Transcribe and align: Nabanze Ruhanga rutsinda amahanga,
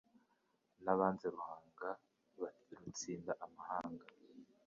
Nabanze 0.83 1.25
Ruhanga 1.35 1.89
rutsinda 2.77 3.31
amahanga, 3.45 4.05